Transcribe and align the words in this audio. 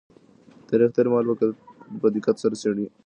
تاريخ 0.69 0.89
تېر 0.95 1.07
مهال 1.11 1.25
په 2.01 2.07
دقت 2.15 2.35
سره 2.43 2.55
څېړي. 2.61 2.85